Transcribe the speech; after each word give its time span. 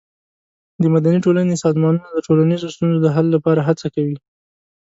د 0.81 0.83
مدني 0.93 1.19
ټولنې 1.25 1.55
سازمانونه 1.63 2.07
د 2.11 2.17
ټولنیزو 2.27 2.73
ستونزو 2.75 2.99
د 3.01 3.07
حل 3.15 3.27
لپاره 3.35 3.61
هڅه 3.67 3.87
کوي. 3.95 4.17